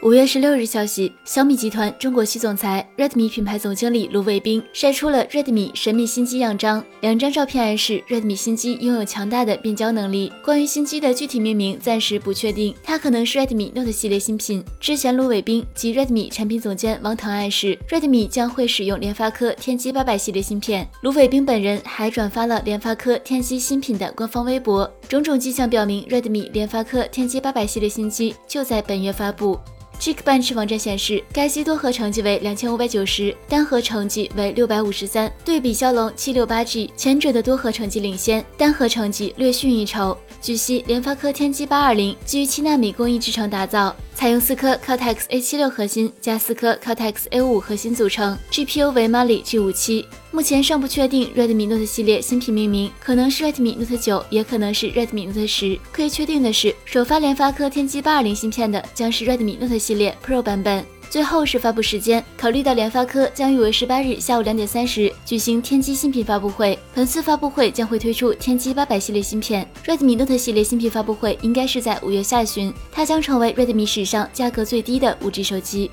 [0.00, 6.84] 五月十六日消息，小米集团中国区总裁、Redmi 品牌总经理卢伟冰晒出了 Redmi 神秘新机样张。
[7.00, 10.32] 两张照片暗示 Redmi 新机拥有强大的变焦能力。
[10.40, 14.64] 关于新机的具体命名暂时不确定，它可能是 Redmi Note 系列新品。
[14.78, 20.88] 之前，卢伟冰及 Redmi 产品总监王腾暗示 Redmi 将会使用联发科天玑八百系列芯片。
[21.02, 29.58] 卢伟冰本人还转发了联发科天玑新品的官方微博，种种迹象表明 Redmi 联发科天玑八百系列新机就在本月发布。
[30.00, 35.30] Geekbench 网站显示，该机多核成绩为两千五百九十，单核成绩为六百五十三。
[35.44, 40.16] 对比骁龙七六八 G，前者的多核成绩领先，单核成绩略逊一筹。
[40.40, 50.04] 据悉，联发科天玑八二零基于七纳米工艺制成打造，采用四颗 Cortex A76 核心加四颗 Cortex A5 核心组成，GPU 为 Mali G57。
[50.32, 55.78] 目前尚不确定 Redmi Note 系列新品命名，可能是 Redmi Note 九，也可能是 Redmi Note 十。
[55.92, 60.84] 可以确定的是，首发联发科天玑八二零芯片的将是 Redmi Note 系列 Pro 版本。
[61.10, 69.68] 最后是发布时间，考虑到联发科将于为十八日下午两点三十举行天玑新品发布会，本次发布会将会推出天玑八百系列芯片。
[69.86, 75.90] Redmi Note 系列新品发布会应该是在五月下旬，它将成为 Redmi 史上价格最低的五 G 手机。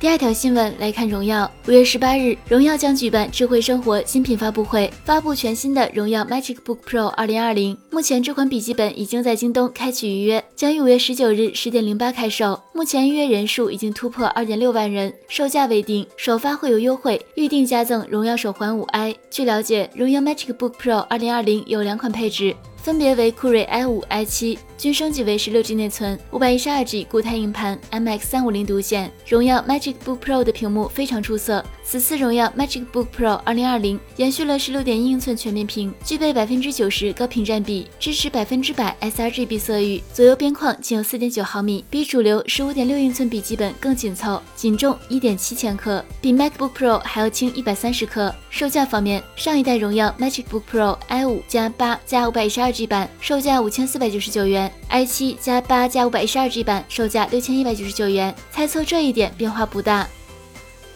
[0.00, 7.76] 第二条新闻来看，荣耀五月十八日，荣耀将举办智慧生活新品发布会，发布全新的荣耀 Magic Book Pro 二零二零。
[7.90, 12.60] 目前这款笔记本已经在京东开启预约，将于五月十九日十点零八开售。
[12.74, 19.14] 目前预约人数已经突破二点六万人，售价未定，首发会有优惠，预定加赠荣耀手环五 i。
[19.30, 22.54] 据了解，荣耀 Magic Book Pro 二零二零有两款配置。
[22.76, 29.10] 分别为酷睿 i 五、i 七，均升级为十六 G 内存，五百一十二 G 固态硬盘，MX 三五零独显。
[29.26, 31.64] 荣耀 Magic Book Pro 的屏幕非常出色。
[31.82, 48.34] 此次荣耀 Magic Book Pro 二零二零延续了十六点一英寸全面屏，具备百分之九十高屏占比，支持百分之百 sRGB 色域，左右边框仅有四点九毫米，比主流十五点六英寸笔记本更紧凑，仅重一点七千克，比 MacBook Pro 还要轻一百三十克。
[48.50, 58.34] 售价方面，上一代荣耀 Magic Book Pro i 五加八加五百一十二 G 版售价五千四百九十九元，i 七加八加五百一十二 G 版售价六千一百九十九元。
[58.50, 60.08] 猜测这一点变化不大。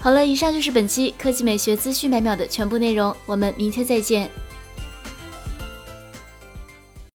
[0.01, 4.31] 好了，以上就是本期科技美学资讯百秒的全部内容，我们明天再见。